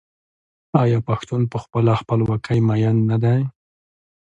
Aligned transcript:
آیا 0.81 0.99
پښتون 1.09 1.41
په 1.51 1.57
خپله 1.63 1.91
خپلواکۍ 2.01 2.59
مین 2.67 2.97
نه 3.09 3.17
دی؟ 3.23 3.39